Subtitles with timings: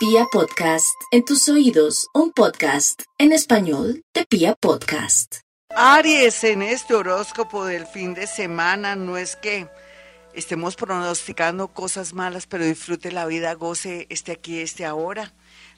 [0.00, 5.40] Pia Podcast, en tus oídos, un podcast en español de Pia Podcast.
[5.76, 9.68] Aries, en este horóscopo del fin de semana, no es que
[10.32, 15.34] estemos pronosticando cosas malas, pero disfrute la vida, goce este aquí, este ahora,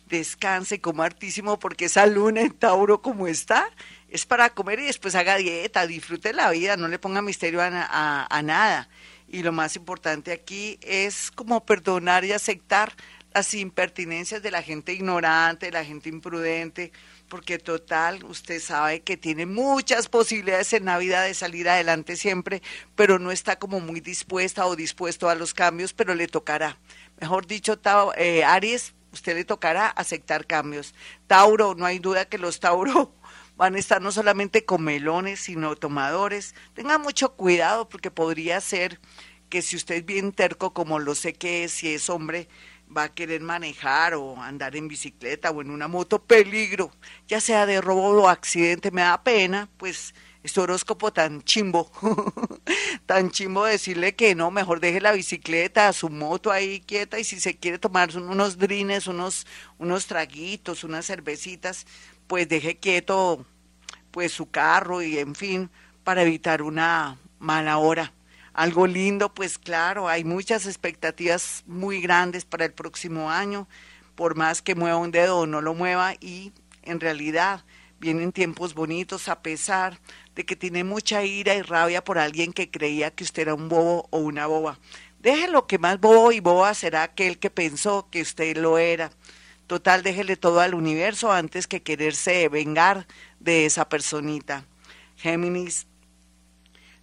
[0.07, 3.69] descanse, como hartísimo, porque esa luna en Tauro como está,
[4.09, 8.43] es para comer y después haga dieta, disfrute la vida, no le ponga misterio a
[8.45, 8.89] nada.
[9.27, 12.93] Y lo más importante aquí es como perdonar y aceptar
[13.35, 16.93] las impertinencias de la gente ignorante, de la gente imprudente,
[17.29, 22.63] porque total, usted sabe que tiene muchas posibilidades en la vida de salir adelante siempre,
[22.95, 26.79] pero no está como muy dispuesta o dispuesto a los cambios, pero le tocará.
[27.21, 27.81] Mejor dicho,
[28.17, 30.95] eh, Aries, usted le tocará aceptar cambios.
[31.27, 33.15] Tauro, no hay duda que los Tauro
[33.57, 36.55] van a estar no solamente comelones, sino tomadores.
[36.75, 39.01] Tenga mucho cuidado porque podría ser
[39.49, 42.49] que si usted es bien terco, como lo sé que es, si es hombre,
[42.97, 46.91] va a querer manejar o andar en bicicleta o en una moto, peligro,
[47.27, 51.91] ya sea de robo o accidente, me da pena, pues este horóscopo tan chimbo,
[53.07, 57.41] tan chimbo decirle que no, mejor deje la bicicleta, su moto ahí quieta y si
[57.41, 59.47] se quiere tomar unos drines, unos,
[59.79, 61.87] unos traguitos, unas cervecitas,
[62.27, 63.47] pues deje quieto
[64.11, 65.71] pues su carro y en fin,
[66.05, 68.13] para evitar una mala hora
[68.55, 73.67] algo lindo, pues claro, hay muchas expectativas muy grandes para el próximo año,
[74.15, 77.65] por más que mueva un dedo o no lo mueva, y en realidad
[77.99, 79.99] vienen tiempos bonitos a pesar
[80.35, 83.69] de que tiene mucha ira y rabia por alguien que creía que usted era un
[83.69, 84.79] bobo o una boba.
[85.21, 89.13] Déjelo que más bobo y boba será aquel que pensó que usted lo era.
[89.69, 93.07] Total, déjele todo al universo antes que quererse vengar
[93.39, 94.67] de esa personita.
[95.17, 95.87] Géminis,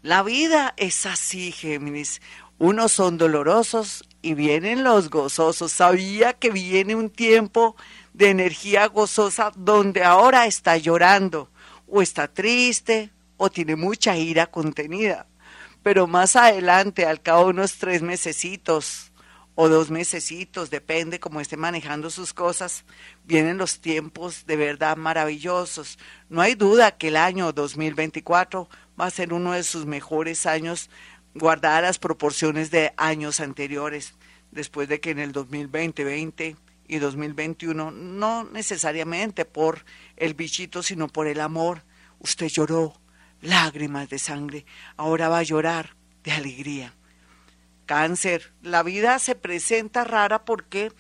[0.02, 2.22] la vida es así, Géminis.
[2.58, 5.72] Unos son dolorosos y vienen los gozosos.
[5.72, 7.76] Sabía que viene un tiempo
[8.14, 11.50] de energía gozosa donde ahora está llorando
[11.88, 15.28] o está triste o tiene mucha ira contenida.
[15.84, 19.09] Pero más adelante, al cabo de unos tres mesecitos
[19.62, 22.86] o dos mesecitos, depende cómo esté manejando sus cosas,
[23.26, 26.00] vienen los tiempos de verdad maravillosos.
[26.30, 30.90] No hay duda que el año 2024 va a ser uno de sus mejores años,
[31.36, 34.14] guardadas las proporciones de años anteriores,
[34.52, 36.56] después de que en el 2020, 20
[36.88, 39.84] y 2021, no necesariamente por
[40.16, 41.84] el bichito, sino por el amor,
[42.20, 42.94] usted lloró
[43.42, 44.66] lágrimas de sangre,
[44.96, 46.94] ahora va a llorar de alegría.
[47.90, 50.92] Cáncer, la vida se presenta rara porque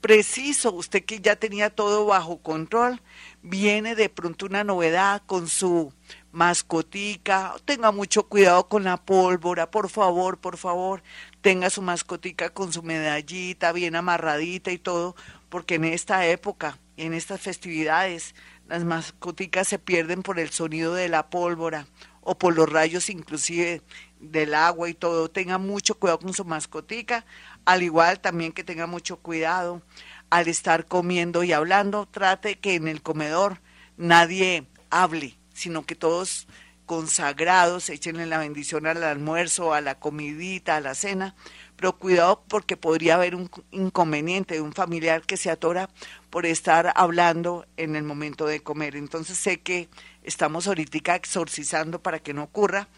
[0.00, 3.02] preciso, usted que ya tenía todo bajo control,
[3.42, 5.92] viene de pronto una novedad con su
[6.32, 11.02] mascotica, tenga mucho cuidado con la pólvora, por favor, por favor,
[11.42, 15.16] tenga su mascotica con su medallita bien amarradita y todo,
[15.50, 18.34] porque en esta época, en estas festividades,
[18.68, 21.86] las mascoticas se pierden por el sonido de la pólvora
[22.22, 23.82] o por los rayos inclusive
[24.20, 25.30] del agua y todo.
[25.30, 27.24] Tenga mucho cuidado con su mascotica,
[27.64, 29.82] al igual también que tenga mucho cuidado
[30.30, 33.60] al estar comiendo y hablando, trate que en el comedor
[33.96, 36.46] nadie hable sino que todos
[36.86, 41.34] consagrados, échenle la bendición al almuerzo, a la comidita, a la cena,
[41.76, 45.90] pero cuidado porque podría haber un inconveniente de un familiar que se atora
[46.30, 48.96] por estar hablando en el momento de comer.
[48.96, 49.90] Entonces sé que
[50.22, 52.88] estamos ahorita exorcizando para que no ocurra.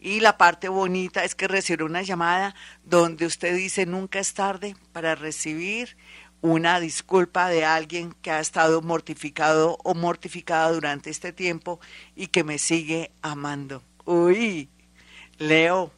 [0.00, 4.76] Y la parte bonita es que recibe una llamada donde usted dice nunca es tarde
[4.92, 5.96] para recibir
[6.42, 11.80] una disculpa de alguien que ha estado mortificado o mortificada durante este tiempo
[12.14, 13.82] y que me sigue amando.
[14.04, 14.68] Uy,
[15.38, 15.92] Leo,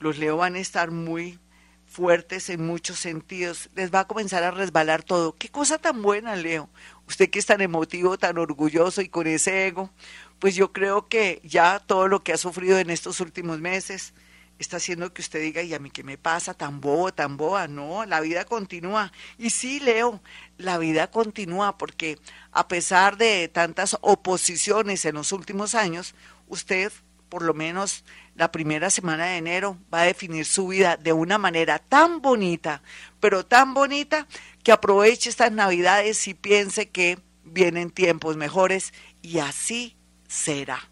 [0.00, 1.38] los Leo van a estar muy
[1.86, 3.70] fuertes en muchos sentidos.
[3.74, 5.36] Les va a comenzar a resbalar todo.
[5.36, 6.68] Qué cosa tan buena, Leo.
[7.08, 9.90] Usted que es tan emotivo, tan orgulloso y con ese ego,
[10.38, 14.12] pues yo creo que ya todo lo que ha sufrido en estos últimos meses,
[14.58, 16.54] está haciendo que usted diga, ¿y a mí qué me pasa?
[16.54, 17.68] Tan bobo, tan boba.
[17.68, 19.12] No, la vida continúa.
[19.38, 20.20] Y sí, Leo,
[20.58, 22.18] la vida continúa porque
[22.52, 26.14] a pesar de tantas oposiciones en los últimos años,
[26.48, 26.92] usted,
[27.28, 28.04] por lo menos
[28.36, 32.82] la primera semana de enero, va a definir su vida de una manera tan bonita,
[33.18, 34.26] pero tan bonita,
[34.62, 38.92] que aproveche estas navidades y piense que vienen tiempos mejores
[39.22, 39.96] y así
[40.28, 40.90] será.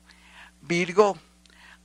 [0.63, 1.19] Virgo,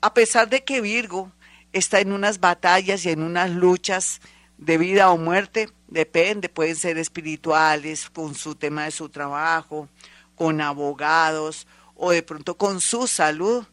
[0.01, 1.31] a pesar de que Virgo
[1.73, 4.21] está en unas batallas y en unas luchas
[4.57, 9.89] de vida o muerte, depende, pueden ser espirituales, con su tema de su trabajo,
[10.35, 13.65] con abogados o de pronto con su salud.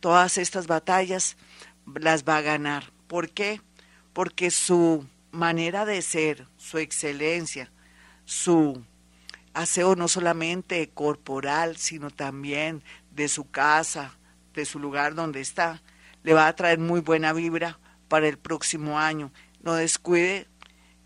[0.00, 1.36] Todas estas batallas
[1.94, 2.92] las va a ganar.
[3.06, 3.60] ¿Por qué?
[4.12, 7.70] Porque su manera de ser, su excelencia,
[8.24, 8.82] su
[9.54, 14.16] aseo no solamente corporal, sino también de su casa,
[14.54, 15.82] de su lugar donde está.
[16.22, 19.32] Le va a traer muy buena vibra para el próximo año.
[19.62, 20.48] No descuide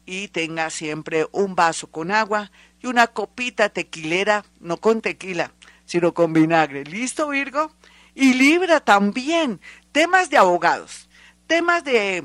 [0.07, 2.51] y tenga siempre un vaso con agua
[2.81, 5.53] y una copita tequilera, no con tequila,
[5.85, 6.85] sino con vinagre.
[6.85, 7.73] ¿Listo, Virgo?
[8.15, 9.61] Y Libra también.
[9.93, 11.09] Temas de abogados,
[11.47, 12.25] temas de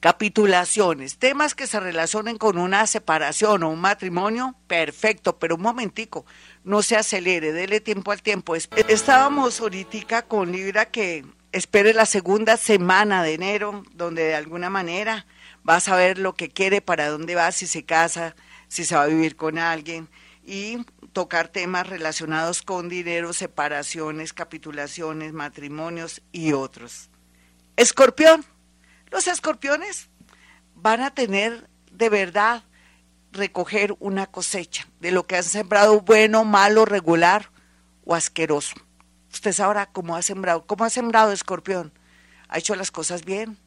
[0.00, 6.24] capitulaciones, temas que se relacionen con una separación o un matrimonio, perfecto, pero un momentico,
[6.64, 8.56] no se acelere, dele tiempo al tiempo.
[8.56, 15.26] Estábamos ahorita con Libra que espere la segunda semana de enero, donde de alguna manera
[15.68, 18.34] va a saber lo que quiere, para dónde va, si se casa,
[18.68, 20.08] si se va a vivir con alguien
[20.50, 20.78] y
[21.12, 27.10] tocar temas relacionados con dinero, separaciones, capitulaciones, matrimonios y otros.
[27.76, 28.44] Escorpión,
[29.10, 30.08] los escorpiones
[30.74, 32.64] van a tener de verdad
[33.32, 37.50] recoger una cosecha de lo que han sembrado bueno, malo, regular
[38.04, 38.74] o asqueroso.
[39.32, 40.66] Usted sabrá cómo ha sembrado.
[40.66, 41.92] ¿Cómo ha sembrado escorpión?
[42.48, 43.58] ¿Ha hecho las cosas bien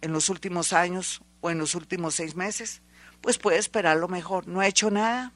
[0.00, 2.82] en los últimos años o en los últimos seis meses?
[3.20, 4.46] Pues puede esperar lo mejor.
[4.46, 5.32] ¿No ha hecho nada?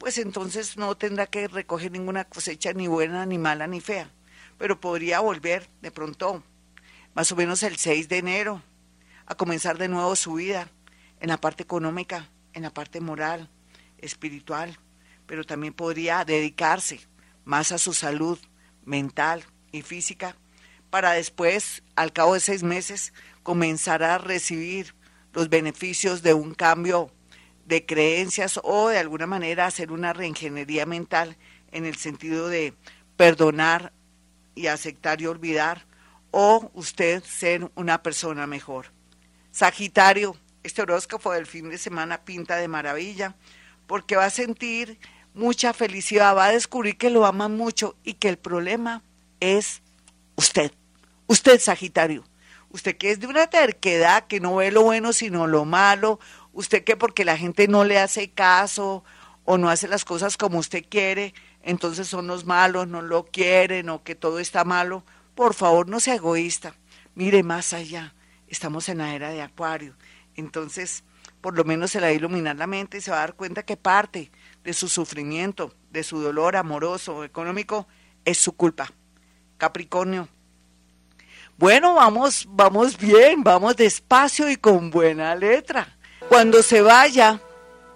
[0.00, 4.10] Pues entonces no tendrá que recoger ninguna cosecha ni buena, ni mala, ni fea.
[4.56, 6.42] Pero podría volver de pronto,
[7.12, 8.62] más o menos el 6 de enero,
[9.26, 10.70] a comenzar de nuevo su vida
[11.20, 13.50] en la parte económica, en la parte moral,
[13.98, 14.78] espiritual,
[15.26, 17.06] pero también podría dedicarse
[17.44, 18.38] más a su salud
[18.86, 20.34] mental y física
[20.88, 23.12] para después, al cabo de seis meses,
[23.42, 24.94] comenzar a recibir
[25.34, 27.12] los beneficios de un cambio
[27.70, 31.36] de creencias o de alguna manera hacer una reingeniería mental
[31.70, 32.74] en el sentido de
[33.16, 33.92] perdonar
[34.54, 35.86] y aceptar y olvidar
[36.32, 38.92] o usted ser una persona mejor.
[39.52, 43.36] Sagitario, este horóscopo del fin de semana pinta de maravilla,
[43.86, 44.98] porque va a sentir
[45.32, 49.02] mucha felicidad, va a descubrir que lo aman mucho y que el problema
[49.38, 49.82] es
[50.36, 50.72] usted,
[51.28, 52.24] usted Sagitario,
[52.70, 56.20] usted que es de una terquedad, que no ve lo bueno sino lo malo,
[56.52, 59.04] usted que porque la gente no le hace caso
[59.44, 63.88] o no hace las cosas como usted quiere, entonces son los malos, no lo quieren
[63.88, 66.74] o que todo está malo, por favor no sea egoísta,
[67.14, 68.14] mire más allá
[68.50, 69.94] estamos en la era de Acuario.
[70.36, 71.04] Entonces,
[71.40, 73.34] por lo menos se le va a iluminar la mente y se va a dar
[73.34, 74.30] cuenta que parte
[74.62, 77.86] de su sufrimiento, de su dolor amoroso o económico,
[78.24, 78.92] es su culpa.
[79.56, 80.28] Capricornio.
[81.60, 85.94] Bueno, vamos, vamos bien, vamos despacio y con buena letra.
[86.30, 87.38] Cuando se vaya,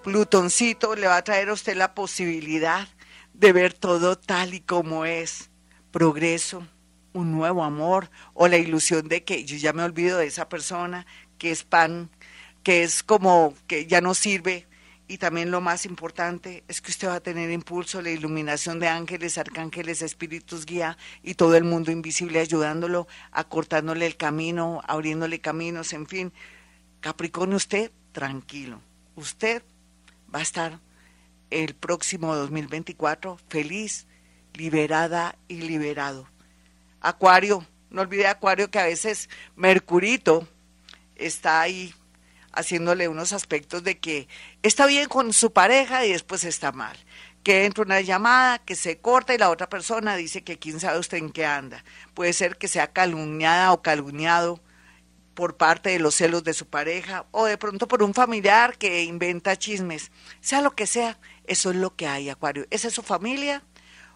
[0.03, 2.87] Plutoncito le va a traer a usted la posibilidad
[3.33, 5.49] de ver todo tal y como es.
[5.93, 6.67] Progreso,
[7.15, 11.07] un nuevo amor o la ilusión de que yo ya me olvido de esa persona,
[11.39, 12.11] que es pan,
[12.63, 14.67] que es como que ya no sirve.
[15.07, 18.89] Y también lo más importante es que usted va a tener impulso, la iluminación de
[18.89, 25.93] ángeles, arcángeles, espíritus guía y todo el mundo invisible ayudándolo, acortándole el camino, abriéndole caminos,
[25.93, 26.33] en fin.
[27.01, 28.81] Capricornio, usted tranquilo.
[29.15, 29.63] Usted
[30.35, 30.81] va a estar
[31.51, 34.07] el próximo 2024 feliz,
[34.55, 36.27] liberada y liberado.
[37.01, 40.49] Acuario, no olvide Acuario que a veces Mercurito
[41.15, 41.95] está ahí
[42.57, 44.29] haciéndole unos aspectos de que
[44.63, 46.97] está bien con su pareja y después está mal.
[47.43, 50.99] Que entra una llamada, que se corta y la otra persona dice que quién sabe
[50.99, 51.85] usted en qué anda.
[52.15, 54.61] Puede ser que sea calumniada o calumniado
[55.35, 59.03] por parte de los celos de su pareja o de pronto por un familiar que
[59.03, 60.11] inventa chismes.
[60.41, 62.67] Sea lo que sea, eso es lo que hay, Acuario.
[62.71, 63.63] ¿Esa es su familia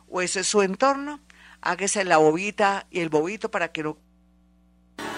[0.09, 1.21] o ese es su entorno?
[1.61, 3.99] hágase la bobita y el bobito para que no...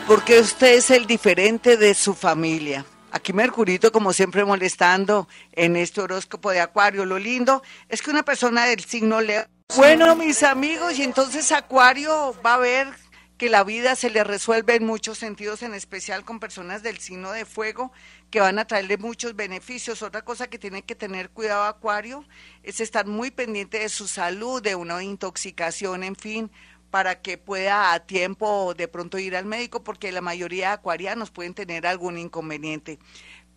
[0.07, 2.85] Porque usted es el diferente de su familia.
[3.13, 7.05] Aquí Mercurito, como siempre, molestando en este horóscopo de Acuario.
[7.05, 9.47] Lo lindo es que una persona del signo Leo...
[9.77, 12.89] Bueno, mis amigos, y entonces Acuario va a ver
[13.37, 17.33] que la vida se le resuelve en muchos sentidos, en especial con personas del signo
[17.33, 17.91] de fuego
[18.31, 20.03] que van a traerle muchos beneficios.
[20.03, 22.25] Otra cosa que tiene que tener cuidado Acuario
[22.63, 26.51] es estar muy pendiente de su salud, de una intoxicación, en fin,
[26.91, 31.31] para que pueda a tiempo de pronto ir al médico, porque la mayoría de acuarianos
[31.31, 32.99] pueden tener algún inconveniente.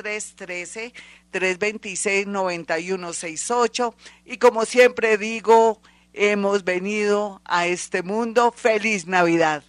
[1.32, 3.94] 313-326-9168
[4.26, 5.82] y como siempre digo,
[6.14, 8.54] hemos venido a este mundo.
[8.56, 9.64] Feliz Navidad.